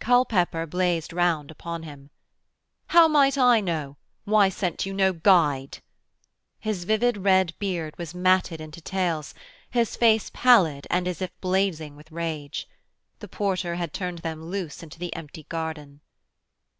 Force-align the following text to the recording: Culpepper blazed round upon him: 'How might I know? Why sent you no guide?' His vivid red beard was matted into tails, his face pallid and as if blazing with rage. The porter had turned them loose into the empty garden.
Culpepper 0.00 0.66
blazed 0.66 1.12
round 1.12 1.48
upon 1.48 1.84
him: 1.84 2.10
'How 2.88 3.06
might 3.06 3.38
I 3.38 3.60
know? 3.60 3.96
Why 4.24 4.48
sent 4.48 4.84
you 4.84 4.92
no 4.92 5.12
guide?' 5.12 5.78
His 6.58 6.82
vivid 6.82 7.18
red 7.18 7.54
beard 7.60 7.96
was 7.96 8.12
matted 8.12 8.60
into 8.60 8.80
tails, 8.80 9.32
his 9.70 9.94
face 9.94 10.28
pallid 10.34 10.88
and 10.90 11.06
as 11.06 11.22
if 11.22 11.30
blazing 11.40 11.94
with 11.94 12.10
rage. 12.10 12.66
The 13.20 13.28
porter 13.28 13.76
had 13.76 13.92
turned 13.92 14.18
them 14.26 14.46
loose 14.46 14.82
into 14.82 14.98
the 14.98 15.14
empty 15.14 15.44
garden. 15.44 16.00